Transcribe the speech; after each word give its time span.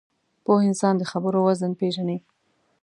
پوه 0.43 0.59
انسان 0.69 0.93
د 0.97 1.03
خبرو 1.11 1.39
وزن 1.47 1.71
پېژني 1.79 2.17